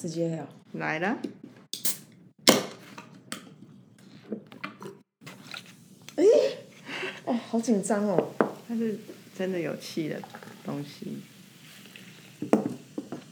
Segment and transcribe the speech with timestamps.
[0.00, 0.48] 直接了。
[0.74, 1.18] 来了，
[7.24, 8.30] 哦，好紧张哦。
[8.68, 8.96] 它是
[9.36, 10.22] 真的有气的
[10.64, 11.18] 东西。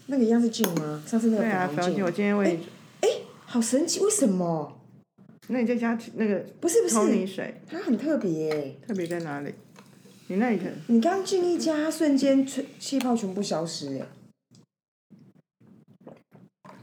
[0.07, 1.01] 那个一样是菌吗？
[1.07, 2.59] 上次那个对啊，粉红表姐，我，今天为
[3.01, 3.07] 你，
[3.45, 4.77] 好神奇，为什么？
[5.47, 8.75] 那你再加那个不是不通泥是，水，它很特别耶。
[8.85, 9.53] 特别在哪里？
[10.27, 14.05] 你那里的你刚进一加，瞬间吹气泡全部消失哎。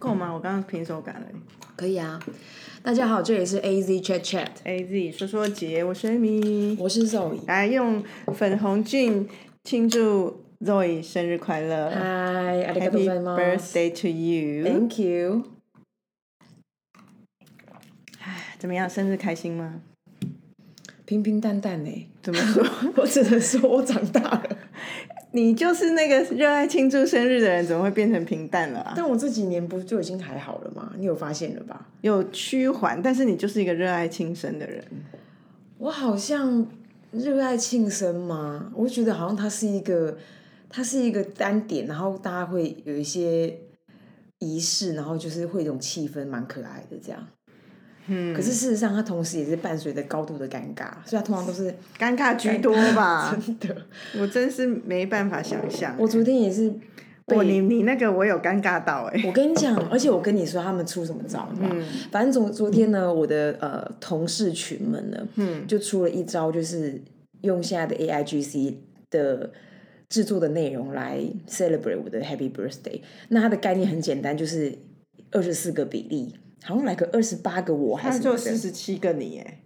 [0.03, 0.31] 够吗？
[0.33, 1.27] 我刚刚平手感了。
[1.75, 2.19] 可以啊，
[2.81, 7.39] 大家好，这里是 A Z Chat Chat， A Z 说说节，我是 Amy，我是 Zoe。
[7.47, 9.27] 来用粉红菌
[9.63, 13.77] 庆祝 Zoe 生日快乐嗨，ありがとうご，Happy ざいます。
[13.77, 14.63] birthday to you！
[14.65, 15.43] Thank you。
[18.57, 18.89] 怎么样？
[18.89, 19.81] 生日开心吗？
[21.05, 22.65] 平平淡淡呢，怎么说？
[22.97, 24.57] 我只能说我长大了。
[25.34, 28.94] 你就是那个热爱庆祝生日的人，怎么会变成平淡了啊？
[28.96, 30.92] 但我这几年不就已经还好了吗？
[30.96, 31.88] 你有发现了吧？
[32.02, 34.84] 有趋缓，但是你就是一个热爱庆生的人。
[35.78, 36.64] 我好像
[37.10, 38.70] 热爱庆生吗？
[38.76, 40.16] 我觉得好像它是一个，
[40.68, 43.58] 它是一个单点，然后大家会有一些
[44.38, 47.26] 仪式，然后就是会有一种气氛，蛮可爱的这样。
[48.06, 53.36] 嗯可是事实上，它同时也是伴随着高度的尴尬，所以它通常都是尴尬居多吧？
[53.46, 53.76] 真的。
[54.20, 55.94] 我真是没办法想象。
[55.98, 56.68] 我昨天也是
[57.26, 61.70] 被我你你那个我有尴尬到哎、我跟你讲，而且我跟你说他们出什么招吗？
[61.72, 61.82] 嗯
[62.12, 67.00] 反正昨昨天呢，我的呃同事群们呢，嗯就出了一招，就是
[67.40, 68.74] 用现在的 AIGC
[69.10, 69.50] 的
[70.10, 73.00] 制作的内容来 celebrate 我的 Happy Birthday。
[73.28, 74.76] 那它的概念很简单，就是
[75.30, 78.18] 二十四个比例，好像来个二十八个我还是。
[78.18, 79.60] 就四十七个你哎、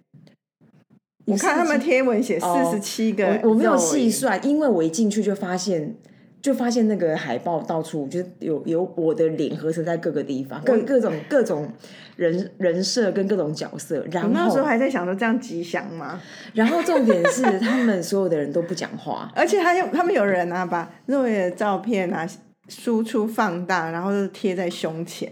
[1.25, 5.95] 我看他们47贴文写四哦十七个、我我没有细，算，因为我一进去就发现。
[6.41, 11.69] 就发现那个海报到处就是有有我的脸合成在各个地方，各各种各种
[12.15, 16.23] 人人设跟各种角色，然我那时候后还在想说这样吉祥吗？
[16.55, 22.25] 然后重点是他们所有的人都不讲话， 而且他有他们有人啊，把肉眼的照片啊
[22.69, 25.31] 输出放大，然后就贴在胸前，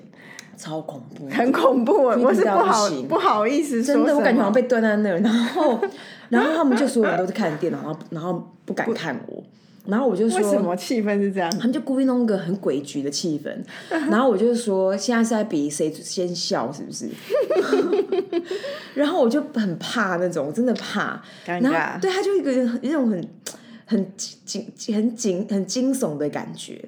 [0.56, 1.92] 超恐怖，很恐怖。
[2.04, 5.78] 我是不好不好意思说真的，我感觉好像被端在那儿，然后
[6.28, 9.42] 然后他们就所有人都是看电脑，然后然后不敢看我，
[9.86, 11.50] 然后我就说为什么气氛是这样？
[11.52, 13.54] 他们就故意弄一个很诡谲的气氛，
[14.10, 17.08] 然后我就说现在是在比谁先笑，是不是？
[18.94, 21.22] 然后我就很怕那种，真的怕。
[21.46, 22.00] 尴然后尬。
[22.00, 23.28] 对，他就一个一种很
[23.84, 26.82] 很惊很惊很惊悚的感觉。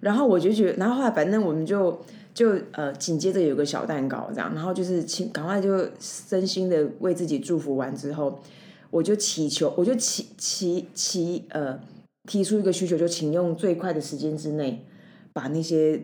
[0.00, 2.00] 然后我就觉得，然后后来反正我们就
[2.32, 5.88] 就呃紧接着有个小蛋糕这样，然后就是请赶快就
[6.28, 8.40] 真心的为自己祝福完之后，
[8.90, 11.78] 我就祈求，我就祈祈祈呃
[12.24, 14.84] 提出一个需求，就请用最快的时间之内
[15.32, 16.00] 把那些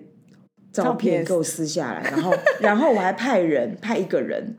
[0.72, 4.56] 照片片给我撕下来，然后然后我还派人 派一个人。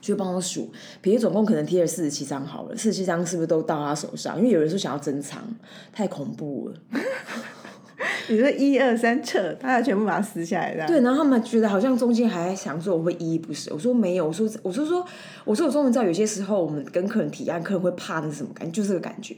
[0.00, 4.36] 去帮我数，比如总共可能贴了四十七张好了，四十七张是不是都到他手上？
[4.36, 5.42] 因为有人说想要珍藏，
[5.94, 7.00] 太恐怖了。
[8.28, 10.88] 你说一二三撤，大家全部把它撕下来，这样。
[10.88, 15.04] 对，然后他们觉得好像中间还想说我会依依不舍，我说没有，我说我说说，
[15.44, 19.36] 我说我终于知道有些时候我们跟客人提案，客人会怕那是什么感觉，就是这个感觉。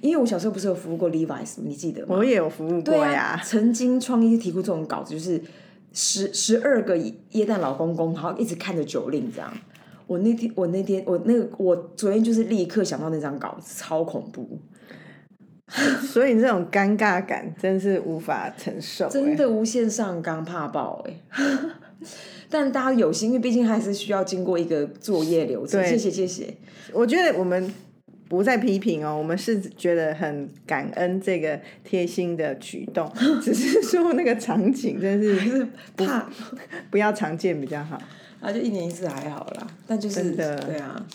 [0.00, 1.64] 因为我小时候不是有服务过 Levi's 吗？
[1.64, 2.16] 你记得吗？
[2.16, 3.42] 我也有服务过呀啊，。
[3.44, 5.40] 曾经创意提过这种稿子，就是
[5.92, 9.52] 十十二个椰蛋老公公，然后一直看着酒令这样。
[10.06, 14.58] 我那天，我那天，我那个，我昨天就是立刻想到那张稿子，超恐怖，
[16.06, 19.10] 所以这种尴尬感真是无法承受、欸。
[19.10, 21.20] 真的无限上纲，怕爆哎、
[22.50, 25.80] 但大家有心，因为毕竟还是需要经过一个作业流程。
[25.80, 26.54] 对谢谢谢谢。
[26.92, 27.72] 我觉得我们
[28.28, 33.10] 不再批评哦，我们是觉得很感恩这个贴心的举动，
[33.42, 36.28] 只是说那个场景真是怕
[36.90, 38.00] 不要常见比较好。
[38.40, 41.06] 啊，就一年一次还好啦，但就是真的对啊，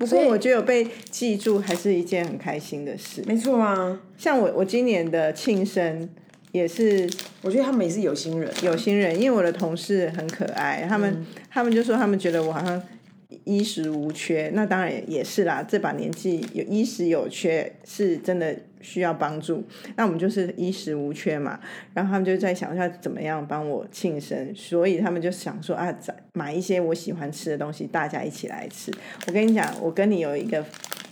[0.00, 3.22] 不过我觉得有被记住还是一件很开心的事。
[3.26, 4.00] 没错啊。
[4.16, 6.08] 像我，我今年的庆生
[6.52, 7.08] 也是
[7.42, 12.82] 我觉得他们也是有心人，有心人，因为我的同事很可爱，他们、他们就说他们觉得我好像
[13.44, 19.62] 衣食无缺，那当然也是啦，这把年纪有衣食有缺是真的需要帮助，
[19.96, 21.60] 那我们就是衣食无缺嘛，
[21.94, 25.94] 然后他们就在想要怎么样帮我庆生，所以他们就想说啊，
[26.32, 28.92] 买一些我喜欢吃的东西，大家一起来吃。
[29.26, 30.64] 我跟你讲，我跟你有一个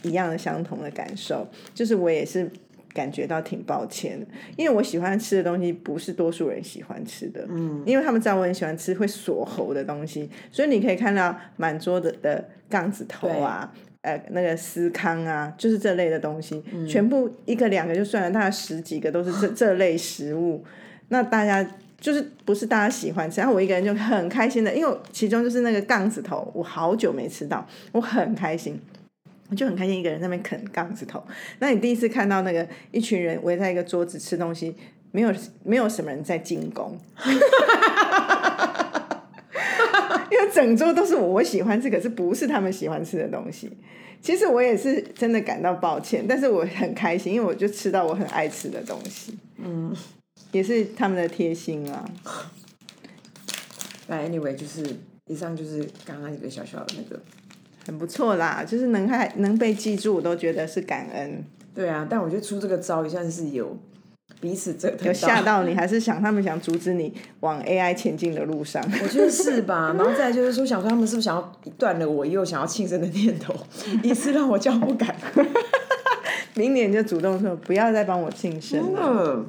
[0.03, 2.49] 一样的相同的感受，就是我也是。
[2.93, 4.25] 感觉到挺抱歉的，
[4.57, 13.71] 因为我喜欢吃的东西不是多数人喜欢吃的，嗯，因为他们知道我很喜欢吃会锁喉的东西，所以你可以看到满桌的的杠子头啊，
[14.01, 20.63] 呃，那个司康啊，就是这类的东西，全部一个两个就算了，大概十几个都是这 这类食物，
[21.09, 21.63] 那大家
[21.99, 28.79] 就是不是大家喜欢吃，然后我一个人就很开心的，因为其中就是那个杠子头，我好久没吃到，我很开心。
[29.49, 31.23] 我就很开心，一个人在那边啃杠子头。
[31.57, 34.75] 那你第一次看到那个一群人围在一个桌子吃东西，
[35.11, 36.95] 没有没有什么人在进攻，
[40.31, 43.71] 因为整桌都是我我喜欢吃，可是不是他们喜欢吃的东西。
[44.21, 49.35] 其实我也是真的感到抱歉，但是我很开心，因为我就吃到我很爱吃的东西。
[49.57, 49.95] 嗯，
[50.51, 52.07] 也是他们的贴心啊。
[54.07, 54.85] 那 anyway，就是
[55.25, 57.19] 以上就是刚刚一个小小的那个。
[57.85, 61.43] 很不错啦，就是能还能被记住，我都觉得是感恩。
[61.73, 63.77] 对啊，但我觉得出这个招也算是有
[64.41, 68.83] 彼此折腾有吓到你，还是想他们想阻止你往 AI 前进的路上？
[69.03, 69.93] 我觉得是吧？
[69.97, 73.55] 然后再就是说，想说他们是不是想要断了我又想要庆生的念头，
[74.03, 75.15] 一次让我叫不敢。
[76.55, 79.45] 明年就主动说不要再帮我庆生了。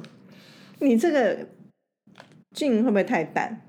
[0.79, 1.37] 你这个
[2.55, 3.61] 劲会不会太淡？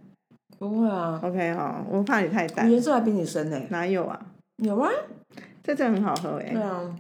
[0.59, 1.21] 不会啊。
[1.23, 2.71] OK 哈，我怕你太淡。
[2.71, 3.61] 颜色还比你深呢。
[3.71, 4.27] 哪有啊？
[4.63, 4.89] 有啊，
[5.61, 6.53] 这真的很好喝哎。
[6.53, 6.97] 对啊，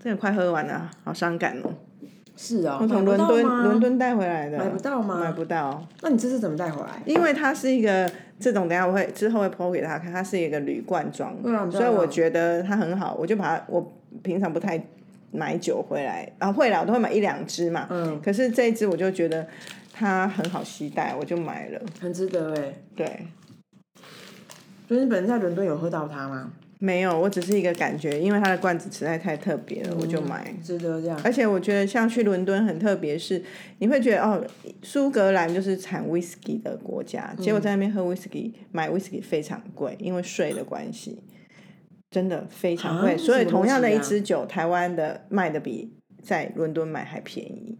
[0.00, 1.70] 这个快喝完了，好伤感哦。
[2.36, 5.20] 是啊，我从伦敦伦敦带回来的，买不到吗？
[5.20, 5.86] 买不到。
[6.02, 7.00] 那你这是怎么带回来？
[7.06, 8.10] 因为它是一个
[8.40, 11.32] 这种，等下我会之后会剖给他看，它是一个铝罐装，
[11.70, 13.64] 所以我觉得它很好，我就把它。
[13.68, 13.92] 我
[14.24, 14.84] 平常不太
[15.30, 17.86] 买酒回来，然后会了，我都会买一两支嘛。
[17.88, 18.20] 嗯。
[18.20, 19.46] 可是这一支我就觉得
[19.92, 21.80] 它很好携带，我就买了。
[22.00, 22.74] 很值得哎。
[22.96, 23.26] 对。
[24.86, 26.52] 所以你本人在伦敦有喝到它吗？
[26.78, 30.54] 没有，我只是一个感觉，因为它的罐子实在太特别了，我就买。
[30.62, 31.18] 值得这样。
[31.24, 33.42] 而且我觉得像去伦敦很特别，是
[33.78, 34.44] 你会觉得哦，
[34.82, 41.22] 苏格兰就是产 whisky 的国家，结果在那边喝 whisky 买 whisky 非常贵，因为税的关系，
[42.10, 43.16] 真的非常贵。
[43.16, 47.78] 所以同样的一支酒，台湾的卖的比在伦敦买还便宜。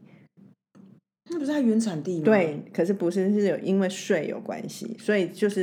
[1.29, 2.25] 那不是它原产地吗？
[2.25, 5.63] 对，可是不是，是有因为税有关系，所以就是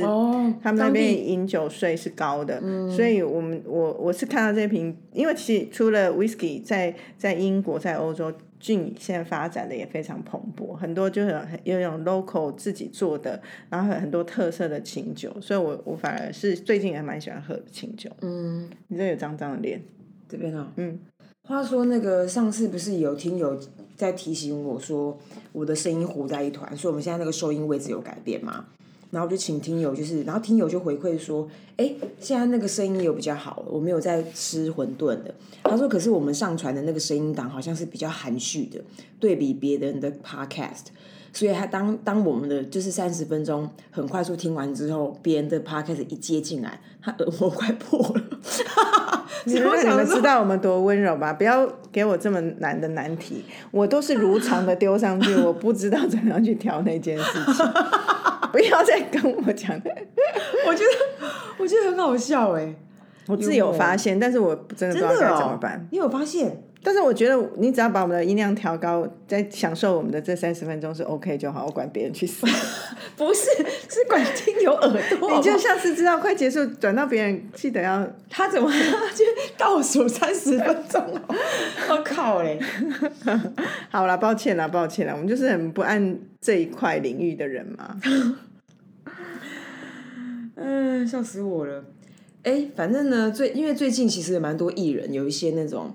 [0.62, 8.30] 他们那边饮酒税是高的，所以我们我我是看到这瓶，因为其实除了 whisky，在在英国在欧洲，
[8.60, 11.34] 菌现在发展的也非常蓬勃，很多就是
[11.64, 13.40] 有有种 local 自己做的，
[13.70, 18.10] 然后很多特色的清酒，所以我我反而是最近也蛮喜欢喝清酒。
[18.20, 19.80] 嗯，你这有脏脏的脸，
[20.28, 20.98] 这边啊，嗯。
[21.46, 23.54] 话说那个上次不是有听友
[23.96, 25.16] 在提醒我说
[25.52, 28.64] 我的声音糊在一团，所以我们现在那个收音位置有改变嘛？
[29.10, 35.32] 然后就请听友就是，然后听友就回馈说，哎，现在那个声音有比较好，我没有在吃馄饨的。
[35.62, 38.82] 他说，可是我们上传的那个声音档好像是比较含蓄的，
[39.20, 40.86] 对比别人的 podcast。
[41.34, 48.22] 所以他当当我们的就是三十分钟很快速听完之后，别人的 podcast 一接进来，他 耳膜快破了。
[49.44, 51.32] 你们知道我们多温柔吧？
[51.32, 57.66] 不要给我这么难的难题，我都是如常的丢上去， 我不知道怎么样去调那件事情。
[58.52, 59.74] 不要再跟我讲，
[60.66, 61.26] 我觉得
[61.58, 62.72] 我觉得很好笑哎，
[63.26, 65.86] 我自己有发现，但是我真的不知道该怎么办。
[65.90, 66.62] 你有发现？
[66.86, 71.64] 但是我觉得，你只要把我们的音量调高，在享受我们的这三十分钟是 OK 就好。
[71.64, 72.46] 我管别人去死，
[73.16, 73.40] 不是
[73.88, 75.34] 是管听有耳朵。
[75.34, 79.24] 你就下次知道快结束，转到别人记得要他怎么就
[79.56, 81.34] 倒数三十分钟哦？
[81.88, 82.60] 我靠嘞！
[83.88, 87.98] 好了，抱歉了，抱歉了，我们就是很不按这一块领域的人嘛。
[90.56, 91.82] 嗯，笑死我了。
[92.42, 95.94] 哎，反正呢，最因为最近其实蛮多艺人有一些那种。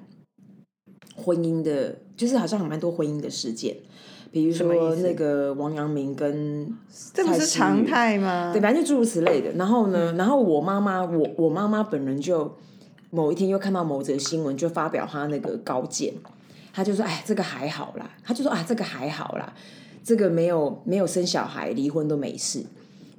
[1.19, 3.75] 婚姻的，就是好像蛮多婚姻的事件，
[4.31, 6.73] 比如说那个王阳明跟
[7.13, 8.51] 这不是常态吗？
[8.53, 9.51] 对，反正就诸如此类的。
[9.51, 12.55] 然后呢，然后我妈妈，我我妈妈本人就
[13.09, 16.13] 某一天又看到某则新闻，就发表她那个高见，
[16.73, 19.53] 她就说：“哎，这个还好啦。”她就说：“啊，这个还好啦，
[20.03, 22.63] 这个没有没有生小孩，离婚都没事。”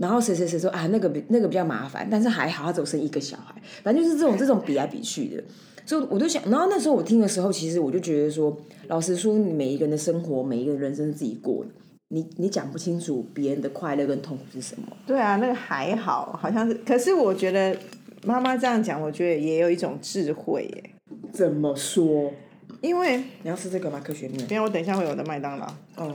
[0.00, 3.54] 然后谁谁谁说：“啊，那个比那个比较麻烦，但是还好，他只有生一个小孩。”
[3.84, 5.44] 反正就是这种这种比来比去的。
[5.84, 8.56] 所以我就想，然后那时候我听的时候，其实我就觉得说，
[8.88, 11.70] 老实说，你每一个人的生活，每一个人生是自己过的，
[12.08, 14.86] 你你讲不清楚别人的快乐跟痛苦是什么。
[15.06, 16.72] 对啊，那个还好，好像是。
[16.86, 17.76] 可是我觉得
[18.24, 20.90] 妈妈这样讲，我觉得也有一种智慧耶。
[21.32, 22.32] 怎么说？
[22.80, 24.00] 因为你要吃这个吗？
[24.02, 24.40] 科学面。
[24.48, 25.66] 因为我等一下会有的麦当劳。
[25.96, 26.14] 哦，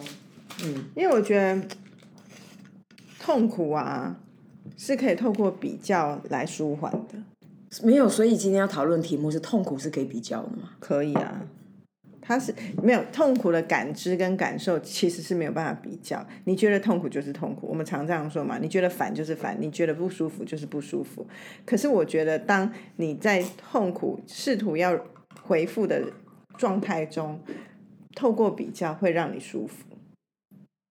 [0.64, 1.62] 嗯，因为我觉得
[3.26, 4.20] 痛苦啊，
[4.78, 7.18] 是可以透过比较来舒缓的。
[7.82, 10.70] 没有，所以今天要讨论题目是痛苦是可以比较的吗？
[10.80, 11.42] 可以啊，
[12.22, 12.54] 它是
[12.84, 16.24] 没有痛苦的感知跟感受，其实是没有办法比较。
[16.44, 18.60] 你觉得痛苦就是痛苦，我们常这样说嘛。
[18.60, 21.26] 你觉得烦就是烦，你觉得不舒服就是不舒服。
[21.66, 25.04] 可是我觉得，当你在痛苦试图要
[25.42, 26.04] 回复的
[26.60, 27.42] 状态中，
[28.16, 29.84] 透过比较会让你舒服。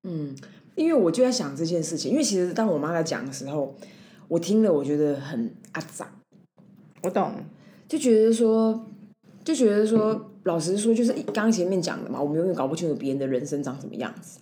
[0.07, 0.37] 嗯，
[0.75, 3.75] 因为我就在想这件事情，因为其实当我妈在讲的时候，
[4.29, 6.11] 我听了我觉得很阿杂，
[7.03, 7.33] 我懂，
[7.89, 8.85] 就觉得说，
[9.45, 14.39] 就觉得说，老实说，就是刚刚前面讲的嘛，我们永远搞不清楚别人的人生长什么样子。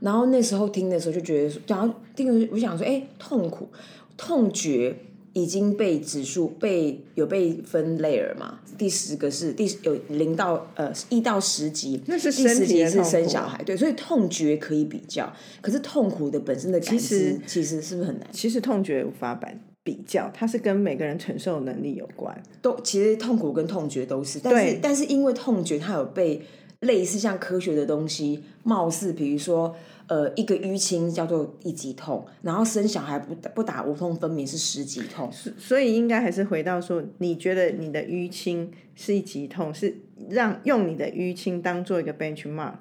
[0.00, 3.68] 然后那时候听的时候就觉得，然后听的时候我想说，哎，痛苦、
[4.16, 4.96] 痛觉
[5.32, 8.60] 已经被指数被有被分类了嘛？
[8.80, 18.26] 第十个是第有零到呃一到十级，那是第十级是生小孩，对，所以痛觉可以比较，可是痛苦的本身的感知实其实是不是很难？
[18.32, 19.46] 其实痛觉无法比
[19.84, 22.34] 比较，它是跟每个人承受能力有关。
[22.62, 26.40] 都其实痛苦跟痛觉都是，但是对但是因为痛觉它有被
[26.80, 29.76] 类似像科学的东西，貌似比如说
[30.10, 39.96] 呃一个淤青叫做一级痛，然后生小孩不打不打无痛分娩是十级痛，所以应该还是回到说，你觉得你的淤青是一级痛，是
[40.28, 42.74] 让用你的淤青当做一个 benchmark，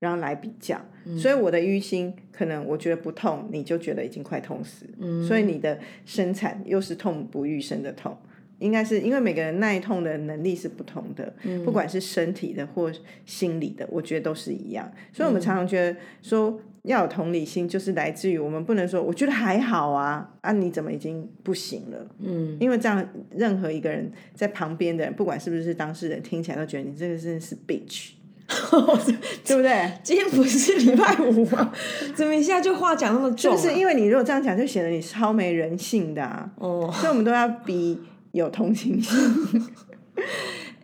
[0.00, 0.80] 然后来比较。
[1.18, 4.86] 所以我的淤青可能我觉得不痛，你就觉得已经快痛死。
[5.28, 8.16] 所以你的生产又是痛不欲生的痛。
[8.58, 11.32] 应该是因为每个人耐痛的能力是不同的，
[11.64, 12.90] 不管是身体的或
[13.26, 14.90] 心理的，我觉得都是一样。
[15.12, 22.06] 所以我们常常觉得说要有同理心，就是来自于我们不能说我觉得还好啊，啊你怎么已经不行了？
[22.20, 28.10] 嗯，因为这样任何一个人在旁边的人，不管是不是当事人，听起来都觉得你这个真的是 bitch，
[29.44, 29.92] 对不对？
[30.02, 31.72] 今天不是礼拜五吗？
[32.14, 33.56] 怎么一下就话讲那么重、啊？
[33.56, 36.50] 就是因为你如果这样讲，就显得你超没人性的啊。
[36.56, 37.98] 哦，所以我们都要比
[38.34, 39.18] 有同情心。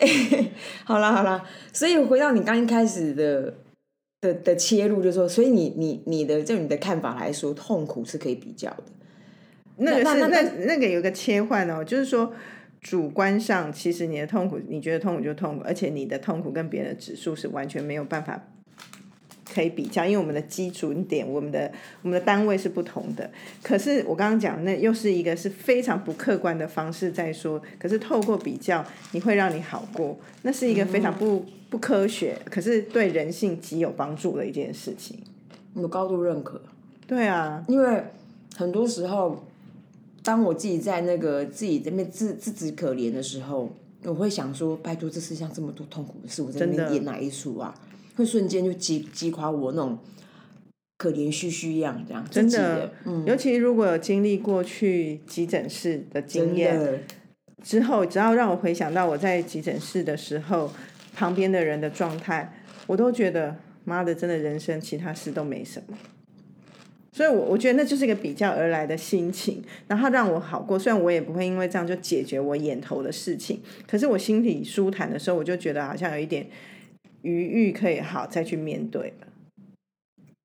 [0.85, 3.53] 好啦好啦，所以回到你刚一开始的
[4.23, 8.85] 的的切入，就是说，所以你你你的就你的看法来说，痛苦是可以比较的。
[9.77, 12.33] 那个是那那那那个有个切换哦，就是说
[12.81, 18.43] 主观上其实你的痛苦，你觉得痛苦就痛苦，而且你的痛苦跟别人的指数是完全没有办法
[19.53, 21.71] 可以比较，因为我们的基准点、我们的
[22.03, 23.29] 我们的单位是不同的。
[23.63, 35.19] 可是我刚刚讲那又是一个是非常不客观的方式在说，可是透过比较，你会让你好过，那是一个非常不不科学，可是对人性极有帮助的一件事情。
[35.75, 36.61] 我高度认可，
[37.07, 38.05] 对啊，因为
[38.57, 39.45] 很多时候，
[40.23, 43.71] 当我自己在那个自己这边自自责可怜的时候，
[44.03, 47.73] 我会想说：拜托，这世上这么多痛苦的事，我在那真的边演哪一出啊？
[48.21, 49.99] 会瞬间就击击垮我那种
[50.99, 57.03] 可怜兮兮样，这样真的，嗯，尤其如果有经历过去急诊室的经验，
[57.63, 60.71] 之后，只要让我回想到我在急诊室的时候，
[61.15, 62.53] 旁边的人的状态，
[62.87, 65.97] 我都觉得妈的，真的人生其他事都没什么。
[67.13, 70.79] 所以我，我觉得那就是一个比较而来的心情，然后让我好过。
[70.79, 76.47] 虽然我也不会因为这样就解决我眼头的事情，可是我心里舒坦的时候，我就觉得好像有一点
[77.23, 79.27] 余裕可以好再去面对了。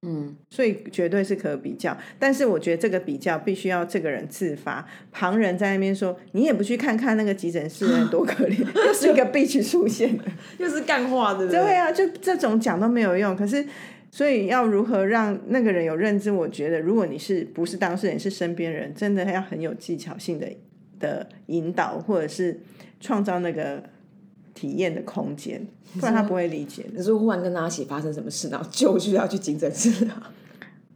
[0.08, 10.24] 嗯，所以绝对是可比较，但是我觉得这个比较必须要这个人自发，旁人在那边说你也不去看看那个急诊室的人多可怜， 又是一个 bitch 出现的。
[10.60, 11.60] 又是干话，对不对？
[11.60, 13.36] 对啊，就这种讲都没有用。
[13.36, 13.66] 可是，
[14.12, 16.30] 所以要如何让那个人有认知？
[16.30, 20.48] 我觉得，如果你是不是当事人，是身边人，真的要很有技巧性的
[21.00, 22.60] 的引导，或者是
[23.00, 23.82] 创造那个
[24.56, 25.64] 体验的空间，
[26.00, 30.32] 不然他不会理解可是忽然跟他一起发生什么事，然后就是要去急诊室啊？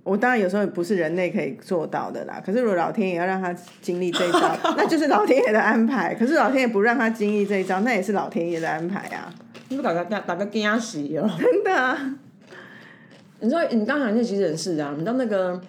[0.02, 2.42] 我当然有时候也不是人类可以做到的啦。
[2.44, 6.16] 可是如果老天爷要让他经历这一招， 那就是老天爷的安排。
[6.16, 9.32] 可是老天爷不让他经历这一招，那也是老天爷的安排啊！
[9.68, 11.30] 你不打个打个惊喜哦？
[11.38, 12.16] 真的啊，
[13.42, 15.62] 你知道你刚才那急诊室啊，你知道那个，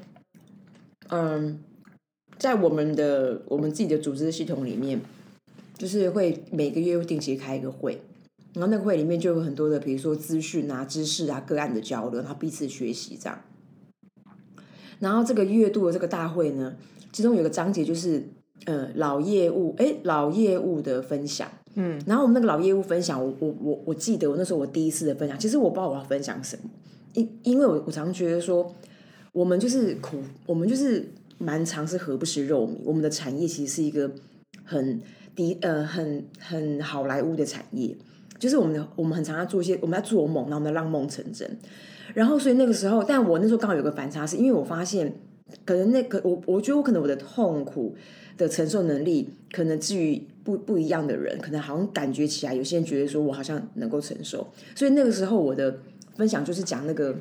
[1.11, 1.61] 嗯，
[2.39, 4.99] 在我们的我们自己的组织系统里面，
[5.81, 8.03] 就是会每个月会定期开一个会，
[8.53, 13.43] 然后那个会里面就有很多的，比如说资讯啊、知识啊、个案的交流，然后彼此学习这样。
[14.99, 16.77] 然后这个月度的这个大会呢，
[17.11, 18.23] 其中有个章节就是
[18.67, 21.51] 呃老业务，哎老业务的分享。
[21.77, 26.69] 嗯，然后我们那个老业务分享，我我我我记得我那时候我第一次的分享，其实我不知道我要分享什么，
[27.15, 28.75] 因因为我我常觉得说，
[29.33, 31.09] 我们就是苦，我们就是
[31.39, 34.11] 蛮常是何不食肉糜，我们的产业其实是一个
[34.65, 35.01] 很
[35.35, 37.97] 低呃很很好莱坞的产业，
[38.39, 41.59] 就是我们的我们很常要做一些我们在做梦，然后我们要让梦成真，
[42.15, 45.13] 然后所以那个时候，但我那时候刚好有个反差，是因为我发现
[45.65, 47.95] 可能那个我我觉得我可能我的痛苦
[48.37, 55.79] 的承受能力，可能至于不不一样的人，可能好像感觉起来，有些人觉得说我好像能够承受，所以那个时候我的
[56.17, 57.15] 分享就是讲那个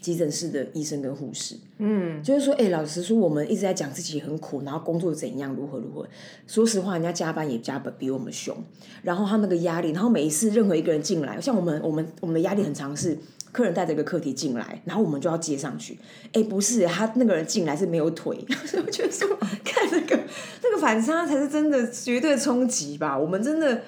[0.00, 6.06] 急诊室的医生跟护士，嗯，就是说，哎、老实说，我们一直在讲自己很苦，然后工作怎样，如何如何。
[6.46, 8.56] 说实话，人家加班也加班比我们凶，
[9.02, 13.18] 然后他那个压力，然后每一次任何一个人进来，像我们，我们我们的压力很常是。
[13.52, 15.98] 客人带着一个课题进来，然后我们就要接上去。
[16.32, 19.26] 哎，不是，他那个人进来是没有腿， 所以我觉得说，
[19.64, 20.16] 看那个
[20.62, 23.18] 那个反差才是真的绝对冲击吧。
[23.18, 23.82] 我们真的，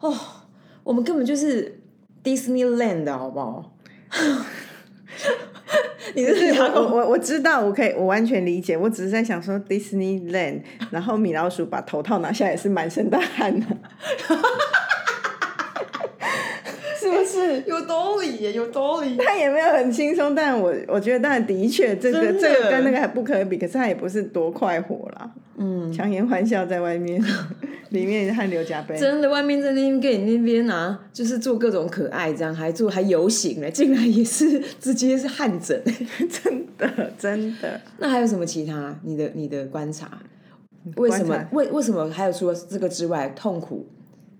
[0.00, 0.12] 哦，
[0.82, 1.80] 我们根本就是
[2.24, 3.76] Disneyland 的好不好？
[6.18, 8.76] 你这是 我我我知道，我可以，我完全理解。
[8.76, 13.66] 我只是在想说，Disneyland， 然后米老鼠把头套拿下来也是满身大汗的，
[17.00, 17.62] 是不是？
[17.66, 19.16] 有道理耶，有道理。
[19.16, 23.56] 他也没有很轻松，但我我觉得，当然的确，这个这个跟那个还不可比。
[23.56, 27.22] 可是他也不是多快活啦，嗯，强颜欢笑在外面，
[27.90, 28.98] 里面汗流浃背。
[28.98, 35.82] 真的，外面在那边跟你那边啊，就是做各种可爱，这样还做还游行了，进来也是直接是汗疹。
[36.28, 37.80] 真的真的。
[37.98, 38.98] 那还有什么其他？
[39.02, 40.20] 你的你的观察？
[40.96, 43.86] 为什么为为什么还有除了这个之外，痛苦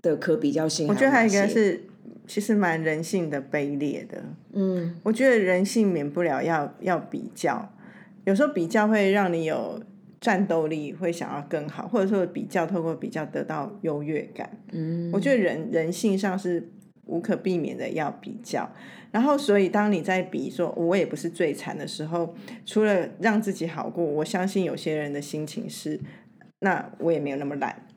[0.01, 0.87] 的可比较性？
[0.87, 1.83] 我觉得还有一个是，
[2.25, 4.23] 其实蛮人性的卑劣的。
[4.53, 7.71] 嗯，我觉得人性免不了要要比较，
[8.23, 9.79] 有时候比较会让你有
[10.19, 14.49] 战斗力，会想要更好，或者说比较透过比较得到优越感。
[14.71, 16.69] 嗯，我觉得人人性上是
[17.05, 18.69] 无可避免的要比较。
[19.11, 22.35] 然后，所以当你在比说我也不是最惨的时候，
[22.65, 25.99] 除了让自己好过，我相信有些人的心情是，
[26.59, 27.87] 那我也没有那么懒。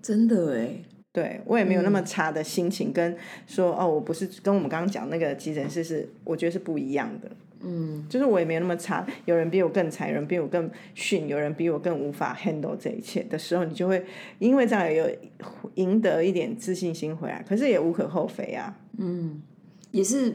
[0.00, 3.14] 真的哎，对我也没有那么差的心情，跟
[3.46, 7.30] 说哦，我不是跟我们刚刚讲那个急诊室是，我觉得是不一样的。
[7.64, 14.04] 嗯，就是我也没有那么差，有人比我更惨，有人比我更逊，有人比我更无法 handle 这一切的时候，你就会
[14.38, 15.08] 因为这样有
[15.74, 18.76] 赢得一点自信心回来，可是也无可厚非啊。
[18.98, 19.42] 嗯
[19.90, 20.34] 也是。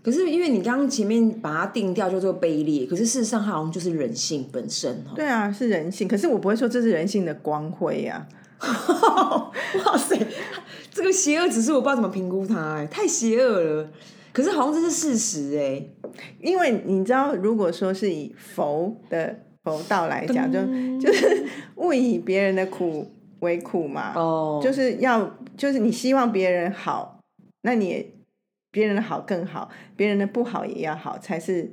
[0.00, 5.12] 可是因为你刚刚前面把它定掉叫做卑劣，可是事实上它好像就是人性本身哈。
[5.16, 8.26] 对啊，是人性，可是我不会说这是人性的光辉啊。
[8.60, 10.16] 哇塞，
[10.90, 13.90] 这个邪恶指数我不知道怎么评估它，哎，太邪恶了。
[14.32, 15.82] 可是好像这是事实哎，
[16.40, 20.60] 因为你知道，如果说是以佛的佛道来讲，就
[21.00, 23.10] 就是勿以别人的苦
[23.40, 27.20] 为苦嘛，哦，就是要就是你希望别人好，
[27.62, 28.06] 那你也
[28.70, 31.72] 别人的好更好，别人的不好也要好，才是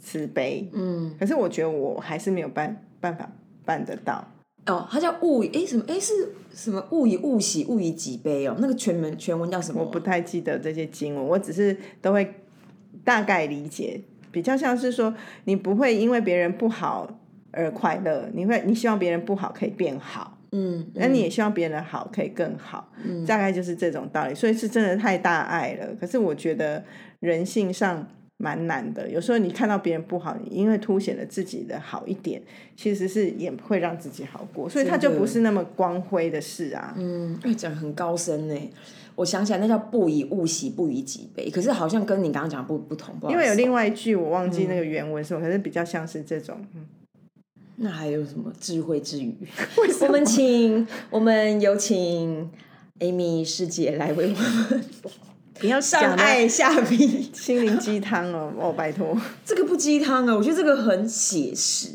[0.00, 0.68] 慈悲。
[0.72, 3.30] 嗯，可是我觉得我还是没有办办法
[3.64, 4.26] 办得到。
[4.66, 6.12] 哦，它叫物以哎什么哎是
[6.54, 9.80] 什么物以物喜，物以己悲哦，那个全文全文叫什么？
[9.82, 12.34] 我不太记得这些经文，我只是都会
[13.04, 15.12] 大概理解，比较像是说
[15.44, 17.20] 你不会因为别人不好
[17.50, 20.38] 而快乐，你会你希望别人不好可以变好。
[20.54, 24.34] 嗯，那你也希望别人好可以更好，嗯大概就是这种道理。
[24.34, 25.94] 所以是真的太大爱了。
[25.98, 26.84] 可是我觉得
[27.20, 28.06] 人性上
[28.42, 32.42] 蛮难的，有时候你看到别人不好，你因为凸显了自己的好一点，
[32.76, 36.92] 其实是也会让自己好过，所以它就不是那么光辉的事啊。
[36.98, 38.70] 嗯，哎，讲很高深呢。
[39.14, 41.48] 我想起来，那叫不以物喜，不以己悲。
[41.50, 46.58] 可是好像跟你刚刚讲的不不同，不因为有另外一句我忘嗯记那个原文是什么，可是比较像是这种。
[46.74, 46.84] 嗯
[47.76, 49.34] 那还有什么智慧之语？
[50.02, 52.48] 我们请我们有请
[53.00, 54.84] Amy 师姐来为我们
[55.62, 57.30] 不要上爱下笔。
[57.32, 59.16] 心灵鸡汤哦，哦，拜托。
[59.44, 61.88] 这个不鸡汤啊，我觉得这个很写实。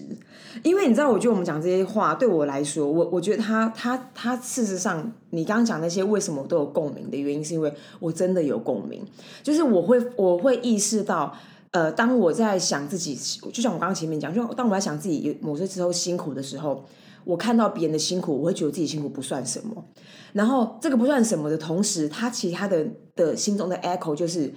[0.63, 9.05] 因为你知道，我觉得我们讲这些话，对我来说，我我觉得他他他，事实上，你刚刚讲那些为什么我都有共鸣的原因，是因为我真的有共鸣，
[9.43, 11.35] 就是我会我会意识到，
[11.71, 13.15] 呃，当我在想自己，
[13.53, 16.85] 就像我刚刚前面讲，就当我在想自己有某些时候辛苦的时候，
[17.27, 19.83] 我看到别人的辛苦，我会觉得自己辛苦不算什么。
[20.31, 24.53] 然后这个不算什么的同时，他其他的的心中的 echo 就是，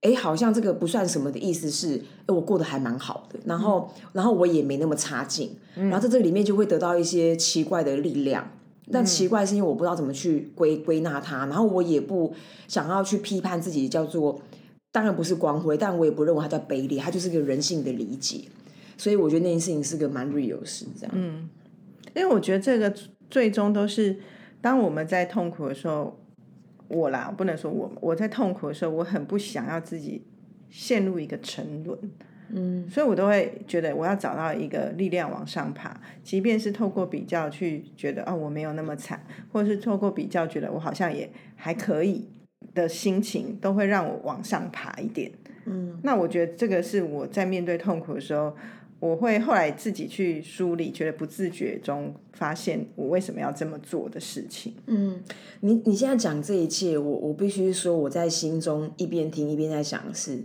[0.00, 8.50] 哎，好像这个不算什么的意思是，哎，我过得还蛮好的，然后，然后我也没那么差劲，然后在这里面就会得到一些奇怪的力量。
[8.90, 12.32] 但奇怪是因为我不知道怎么去归归纳它，然后我也不
[12.66, 14.40] 想要去批判自己，叫做
[14.90, 18.44] 当然不是光辉，但我也不认为它叫卑劣，它就是个人性的理解。
[18.96, 21.12] 所以我觉得那件事情是个蛮 real 的事，这样。
[21.14, 21.50] 嗯，
[22.18, 22.92] 因为我觉得这个
[23.30, 24.16] 最终都是，
[24.60, 26.18] 当我们在痛苦的时候，
[26.88, 30.26] 我啦，不能说我，我在痛苦的时候，我很不想要自己
[30.68, 31.96] 陷入一个沉沦，
[32.48, 42.28] 嗯，所以我都会觉得我要找到一个力量往上爬，即便是透过比较去觉得哦我没有那么惨，或者是透过比较觉得我好像也还可以
[42.74, 45.30] 的心情，都会让我往上爬一点。
[45.66, 48.56] 嗯，那我觉得这个是我在面对痛苦的时候。
[49.00, 54.74] 我会后来自己去梳理，觉得不自觉中发现我为什么要这么做的事情。
[54.86, 55.20] 嗯
[55.60, 60.42] 你你现在讲这一切，我我必须说，我在心中一边听一边在想的是，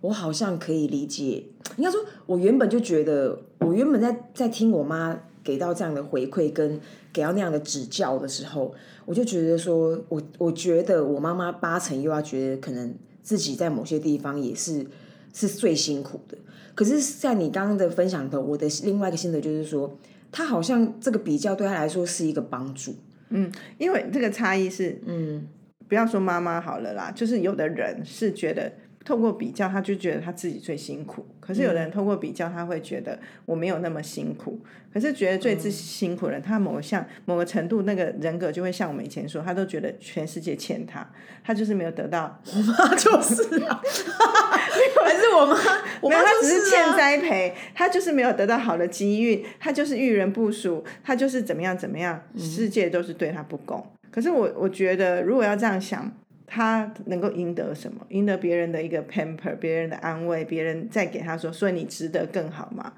[0.00, 1.44] 我好像可以理解。
[1.76, 6.80] 应该说，我原本就觉得，我原本在在听我妈给到这样的回馈跟
[7.12, 8.74] 给到那样的指教的时候，
[9.04, 14.86] 我就觉得说，我我觉得我妈妈八成又要觉得可能自己在某些地方也是
[15.34, 16.38] 是最辛苦的。
[16.74, 19.98] 可是，在你刚刚的分享的，我的另外一个心得就是说，
[20.30, 22.94] 他好像这个比较对他来说是一个帮助。
[23.28, 25.46] 嗯，因为这个差异是，嗯，
[25.88, 28.72] 不要说妈妈好了啦，就是有的人是觉得
[29.04, 34.60] 透过比较，他就觉得他自己最辛苦；可是有的人透过比较，他会觉得我没有那么辛苦。
[34.92, 41.10] 可是觉得最自辛苦的人，他某个像某个程度，那个人格就会像我们以前说，他都觉得全世界欠他，
[41.42, 42.38] 他就是没有得到。
[42.44, 43.80] 我妈就是啊，
[45.02, 45.56] 还是我妈，
[46.02, 53.84] 我妈他只是欠栽培，他就是没有得到好的机遇，他就是遇人不淑，他就是怎么样怎么样，世界都是对他不公。
[54.10, 56.12] 可是我我觉得，如果要这样想，
[56.54, 58.06] 他能够赢得什么？
[58.10, 62.92] 赢得别人的一个 pamper，别人的安慰，别人再给他说，所以你值得更好嘛？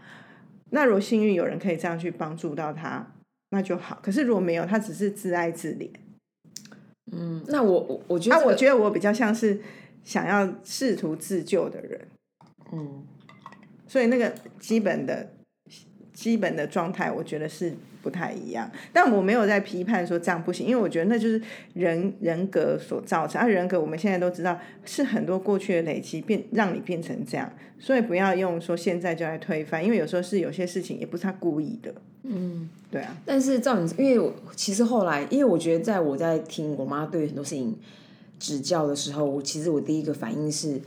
[0.70, 3.14] 那如果幸运有人可以这样去帮助到他，
[3.50, 4.00] 那就好。
[4.02, 5.88] 可是如果没有，他只是自爱自怜。
[7.12, 9.60] 嗯，那我我我觉得，我觉得我比较像是
[10.02, 12.08] 想要试图自救的人。
[12.72, 13.04] 嗯，
[13.86, 15.30] 所以那个基本的
[16.14, 17.74] 基本的状态，我觉得是。
[18.05, 21.40] 不太一样，但我没有在批判说这样不行，因为我觉得那就是
[21.72, 23.40] 人人格所造成。
[23.40, 31.94] 而人格我们现在都知道是很多过去的累积变让你变成这样，所以不要用说现在就来推翻，因为有时候是有些事情也不是他故意的。
[32.24, 33.16] 嗯，对啊。
[33.24, 37.74] 但是照你，因为我其实后来，因为我觉得在我在听我妈对很多事情
[38.38, 40.79] 指教的时候，我其实我第一个反应是，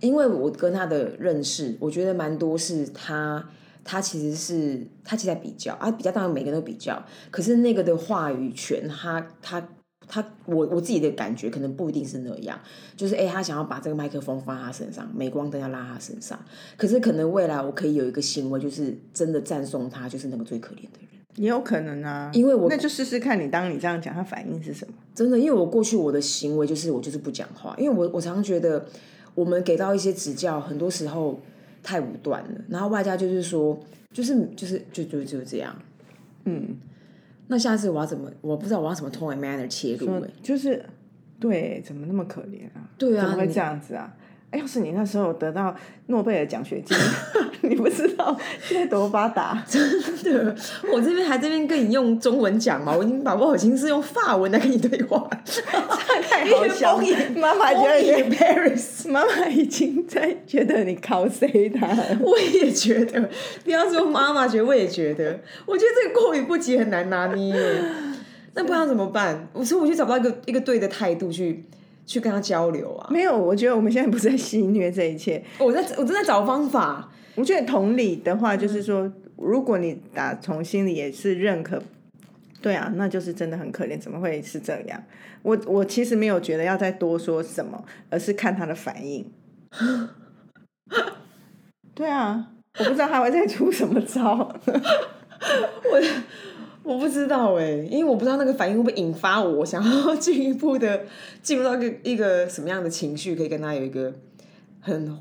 [0.00, 3.48] 因为我跟她的认识，我觉得蛮多是她。
[3.86, 9.68] 他其实是他其实在比较啊，比较当然每个人都比较，可是那个的话语权，他他
[10.08, 12.60] 他，我我自己的感觉可能不一定是那样，
[12.96, 16.38] 就是哎，他想要把这个麦克风放在他身上，镁光灯要拉他身上，
[16.76, 24.94] 可是可能未来我可以有一个行为，就是真的赞颂他，就是那个最可怜的人，也有可能啊，因为我那就试试看你，当你这样讲，他反应是什么？
[25.14, 28.86] 真的，因为我过去我的行为就是我就是不讲话，因为我我常常觉得
[29.34, 31.40] 我们给到一些指教，很多时候。
[31.86, 33.78] 太武断了，然后外加就是说，
[34.12, 35.72] 就是就是就就就是这样，
[36.44, 36.76] 嗯，
[37.46, 38.28] 那下次我要怎么？
[38.40, 40.84] 我不知道我要怎么通过 manner 切入，就是
[41.38, 42.90] 对，怎么那么可怜啊？
[42.98, 44.12] 对啊，怎么会这样子啊？
[44.50, 45.74] 哎，要是你那时候得到
[46.06, 46.96] 诺贝尔奖学金，
[47.68, 49.82] 你不知道现在多发达， 真
[50.22, 50.54] 的。
[50.92, 55.28] 我这边还这边跟你用中文讲嘛，我已经把握好，已经是用法文来跟你对话，
[56.30, 56.96] 太好笑。
[57.36, 61.40] 妈妈觉得 Paris，妈妈已经在觉得你 cos
[61.78, 61.88] 他。
[62.20, 63.28] 我也觉得，
[63.64, 67.52] 不要说妈妈觉得，我也觉得，我觉得这个过于不及很难拿捏。
[68.54, 69.48] 那不知道怎么办？
[69.52, 71.64] 我说我就找不到一个一个对的态度去。
[72.06, 73.08] 去跟他交流啊？
[73.10, 75.44] 没有，我觉得我们现在不是在戏虐这一切。
[75.58, 77.10] 我在我正在找方法。
[77.34, 81.82] 我觉得同理的话，就是说，如果你打从心里也是认可，
[82.62, 84.00] 对啊，那就是真的很可怜。
[84.00, 85.02] 怎么会是这样？
[85.42, 89.30] 我我其实没有觉得要再多说什么，而是看他的反应。
[91.94, 94.56] 对啊，我不知道他会再出什么招。
[94.64, 96.00] 我。
[96.86, 101.04] 我不知道哎，因为我不知道那个反应会不会引发我想要进一步的
[101.42, 104.14] 进入到一个一个什么样的情绪，可以跟他有一个
[104.80, 105.18] 很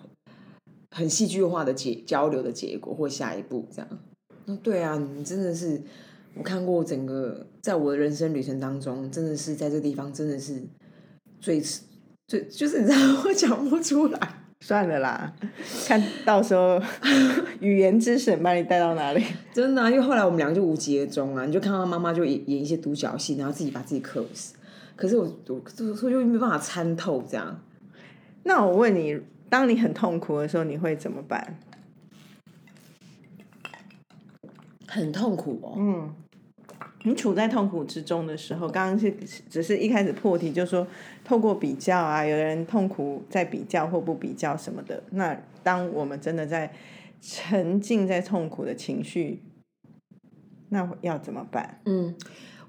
[0.91, 3.89] 很戏剧化的结交流的结果，或下一步这样。
[4.45, 5.81] 那对啊，你真的是
[6.35, 10.61] 我看过整个在我的人生旅程当中，真的是在这地方真的是
[11.39, 11.59] 最
[12.27, 14.44] 最就是你知道我讲不出来。
[14.65, 15.31] 算了啦，
[15.87, 16.81] 看到时候
[17.61, 19.23] 语言之神把你带到哪里？
[19.53, 21.45] 真的，因为后来我们两个就无疾而终啊！
[21.45, 24.55] 你就看到妈妈就演演一些独角戏，然后自己把自己克死。
[24.95, 25.61] 可是我我
[26.01, 27.59] 我就没办法参透这样。
[28.41, 31.59] 那我问你，当你很痛苦的时候，你会怎么办？
[34.87, 35.75] 很痛苦哦。
[35.77, 36.15] 嗯。
[37.07, 39.13] 你处在痛苦之中的时候，刚刚是
[39.47, 40.85] 只是一开始破题，就说
[41.23, 45.03] 透过比较啊，有人痛苦在比较或不比较什么的。
[45.11, 46.73] 那当我们真的在
[47.21, 49.43] 沉浸在痛苦的情绪，
[50.69, 51.79] 那要怎么办？
[51.85, 52.15] 嗯，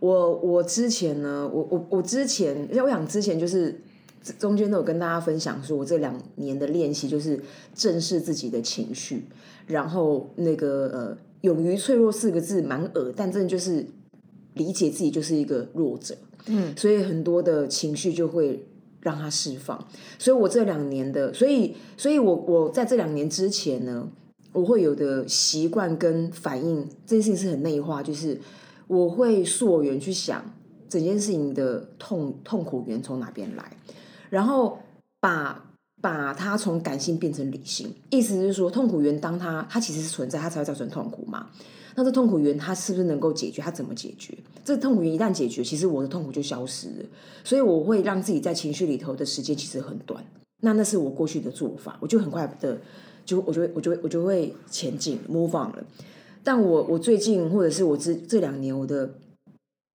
[0.00, 3.80] 我我之前呢，我我我之前，我想之前就是
[4.38, 7.40] 中间都有跟大家分享，说我这两年的练习就是
[7.74, 9.24] 正视自己的情绪，
[9.66, 13.86] 然后那个呃，勇于脆弱四个字蛮恶，但真的就是。
[14.56, 16.16] 理解自己就是一个弱者，
[16.46, 18.66] 嗯，所以很多的情绪就会
[19.00, 19.86] 让他释放。
[20.18, 24.08] 所以我这两年的，所以，所以我我在这两年之前呢，
[24.52, 28.40] 我会有的习惯跟反应，这件事情是很内化，就是
[28.86, 30.42] 我会溯源去想
[30.88, 33.76] 整件事情的痛痛苦源从哪边来，
[34.30, 34.78] 然后
[35.20, 41.50] 把把它从感性变成理性，意思是说，痛苦源当它它其实是存在，它才会造成痛苦嘛。
[41.98, 43.62] 那这痛苦源它是不是能够解决？
[43.62, 44.36] 它怎么解决？
[44.62, 47.06] 这痛苦源一旦解决，其实我的痛苦就消失了。
[47.42, 50.22] 所以我会让自己在情绪里头的时间其实很短。
[50.60, 52.78] 那那是我过去的做法，我就很快的
[53.24, 55.82] 就我就我就我就会前进 move on 了。
[56.44, 59.14] 但我我最近或者是我这这两年我的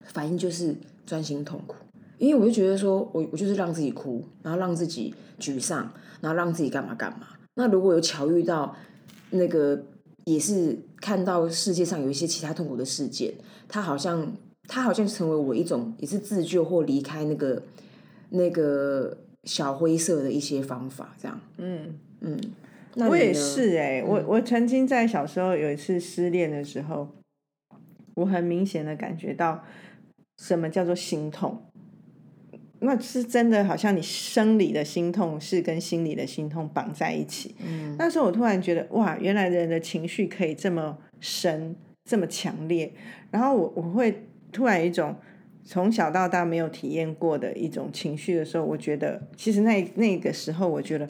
[0.06, 1.78] 反应就是专心痛苦，
[2.20, 7.30] 因为我就觉得说我我就是让自己哭，然后让自己沮丧，然后让自己干嘛干嘛。
[7.56, 8.76] 那如果有巧遇到
[9.32, 9.84] 那个。
[10.28, 13.34] 也是看到世界上有一些其他痛苦的事件，
[13.70, 14.36] 他好像
[14.68, 17.64] 他好像成为我一种也是自救或离开那个
[18.32, 21.40] 那个小灰色的一些方法，这样。
[21.56, 22.38] 嗯嗯，
[22.96, 27.08] 我也是哎，我我曾经在小时候有一次失恋的时候，
[28.16, 29.64] 我很明显的感觉到
[30.40, 31.64] 什么叫做心痛。
[32.80, 37.56] 那是真的，好像你生理的心痛是跟心理的心痛绑在一起。
[37.60, 42.92] 嗯，那时候我突然觉得，哇，原来人的情绪可以这么深，这么强烈。
[43.32, 45.16] 然后我我会突然一种
[45.64, 51.10] 从小到大没有体验过的一种情绪的时候，我觉得其实那那个时候，我觉得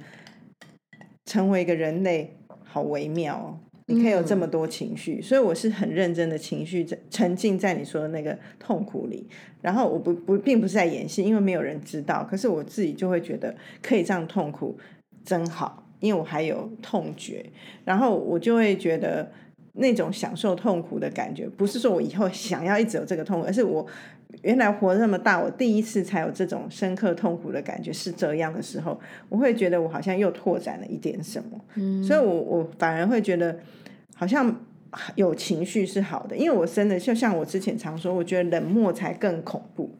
[1.25, 3.59] 成为一个人类好微妙哦。
[3.89, 9.25] 你可以有这么多情绪，所以我是很认真的情绪在沉浸在你说的那个痛苦里。
[9.61, 12.27] 然后我不不并不是在演戏，因为没有人知道。
[12.29, 14.77] 可是我自己就会觉得可以这样痛苦
[15.23, 17.45] 真好，因为我还有痛觉。
[17.85, 19.31] 然后我就会觉得
[19.77, 23.87] 那种享受痛苦的感觉，不是说我以后想要一直有这个痛苦，而是我。
[24.43, 33.57] 原来活这么大，我第一次才有这种深刻痛苦的感觉是这样的时候，我会觉得我好像又拓展了一点什么，嗯，所以我我反而会觉得
[34.13, 34.53] 好像
[35.15, 39.95] 有情绪是好的，因为我真的就像我之前常说，我觉得冷漠才更恐怖，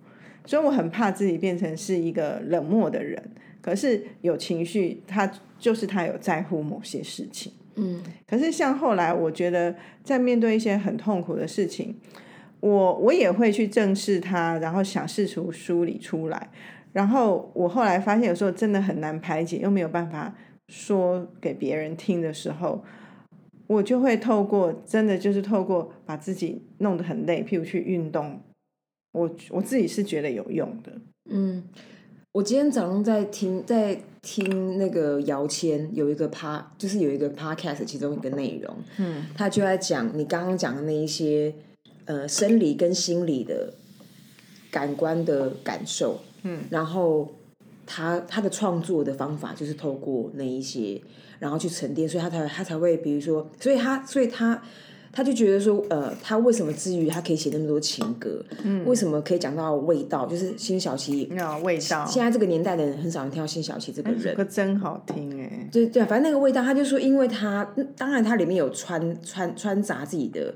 [0.46, 3.32] 所以我很怕自己变成是一个冷漠的人。
[3.62, 11.96] 可是有情绪，他就是他有在乎某些事情，嗯，可是像后来我觉得在面对一些很痛苦的事情。
[12.60, 16.50] 我我也会去正视它，然后想试图梳理出来。
[16.92, 20.34] 然后我后来发现，有时候真的很难排解，又没有办法
[20.68, 22.84] 说给别人听的时候，
[23.68, 28.42] 我就会透过真的就是透过把自己弄得很累，譬如去运动，
[29.12, 30.92] 我我自己是觉得有用的。
[31.30, 31.64] 嗯，
[32.38, 41.54] 我今天早上在听在听那个姚谦有一个趴，就是有一个 podcast 其中一个内容，嗯，他就在讲你刚刚讲的那一些。
[42.06, 43.74] 呃，生理跟心理的
[44.72, 47.30] 感官的感受，嗯，然后
[47.86, 51.02] 他他的创作的方法就是透过那一些，
[51.40, 54.64] 然后去沉淀，所以他才他才会，比如说，所以他所以他
[55.12, 70.54] 他就觉得说，呃，他为什么治愈他可以写那么多情歌，嗯，为什么可以讲到味道，就是辛晓琪啊，味道，现在这个年代的人很少人听到辛晓琪这个人，歌真好听哎，对对，反正那个味道，他就说，因为他当然他里面有穿穿穿杂自己的。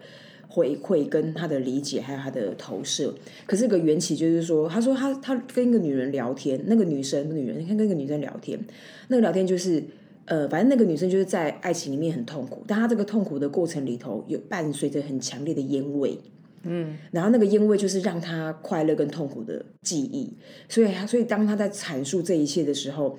[0.53, 8.59] 回馈跟他的理解，还有他的投射，可是个缘起就是说，他说他他跟一个女人聊天，那个女生女人，你看跟一个女生聊天，
[9.07, 9.81] 那个聊天就是
[10.25, 16.17] 呃，反正那个女生就是在爱情里面很痛苦，但她这个痛苦的过程里头有伴随着很强烈的烟味，
[16.63, 20.34] 嗯，然后那个烟味就是让她快乐跟痛苦的记忆，
[20.69, 23.17] 所以她所以当她在阐述这一切的时候，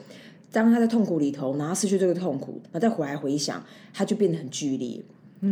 [0.50, 3.62] 当她在痛苦里头，然后失去这个痛苦，然后再回来回想，
[3.92, 5.02] 她就变得很剧烈。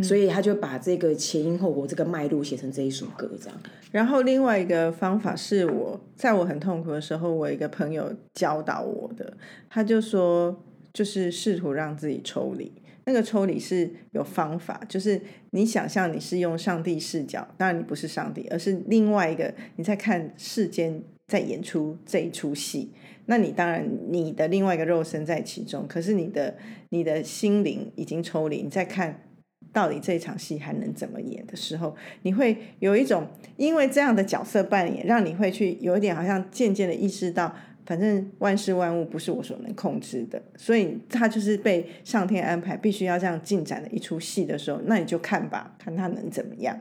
[0.04, 3.58] 所以他就把这个前因后果这个脉络写成这一首歌，这样。
[3.90, 9.36] 然后另外一个方法是我在我很痛苦的时候，我一个朋友教导我的，
[9.68, 10.56] 他就说，
[10.92, 12.72] 就是试图让自己抽离。
[13.04, 22.92] 那个抽离是有方法，就是你想象你是用上帝视角，当然你不是上帝，而是另外一个你在看世间在演出这一出戏。
[23.26, 26.56] 那你当然你的另外一个肉身在其中，可是你的
[26.90, 29.22] 你的心灵已经抽离，你在看。
[29.72, 37.54] 到底这场戏还能怎么演的时候，你会有一种因为这样的角色扮演，让你会去有一点好像渐渐的意识到，
[37.90, 46.78] 反正万事万物不是我所能控制的，所以他就是被上天安排必须要这样进展的一出戏的时候，那你就看吧，看他能怎么样。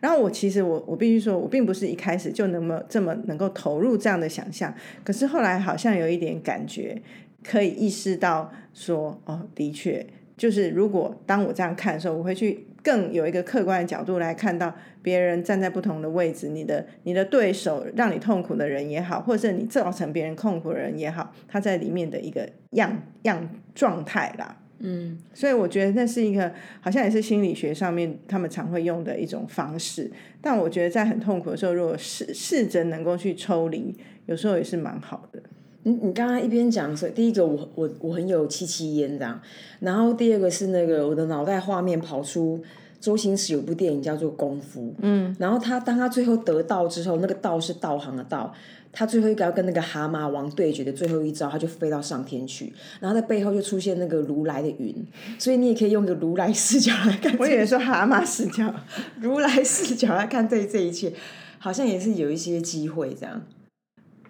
[0.00, 7.00] 然后我其实我我必须说，我并不是一开始就那么这么能够投入这样的想象，可是后来好像有一点感觉，
[7.42, 10.06] 可以意识到说，哦，的确。
[10.36, 24.56] 就是如果当我这样看的时候，我会去更有一个客观的角度来看到别人站在不同的位置，你的你的对手让你痛苦的人也好，或者是你造成别人痛苦的人也好，他在里面的一个样样状态啦。
[24.82, 30.10] 嗯，所以我觉得那是一个好像也是心理学上面他们常会用的一种方式。
[30.40, 35.42] 但我觉得在很痛苦的时候，如果试试着能够去抽离，有时候也是蛮好的。
[35.82, 39.40] 你你刚刚一边讲说，第一个我我我很有戚戚焉这样，
[39.80, 42.62] 然后第二个是那个我的脑袋画面跑出
[43.00, 48.52] 周星驰有部电影叫做《功夫》，嗯，然后他当他最后得道之后，那个道是道行的道，
[48.92, 54.94] 他最后一个要跟那个蛤蟆王对决的最后一招，他就飞到上天去，然后在背后就出现那个如来的云，
[55.38, 58.70] 所以你也可以用个如来视角来看，我以为说蛤蟆视角，
[59.18, 61.10] 如来视角来看这这一切，
[61.58, 63.40] 好像也是有一些机会这样。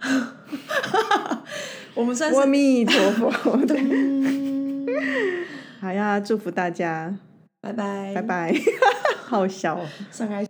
[1.94, 3.30] 我们算是阿弥陀佛，
[5.80, 7.14] 好呀，祝福大家，
[7.60, 8.54] 拜拜拜拜，
[9.24, 9.86] 好笑哦。
[10.10, 10.46] 上开。